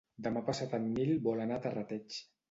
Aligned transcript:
Demà 0.27 0.41
passat 0.45 0.71
en 0.77 0.87
Nil 0.95 1.11
vol 1.27 1.43
anar 1.43 1.59
a 1.61 1.63
Terrateig. 1.67 2.17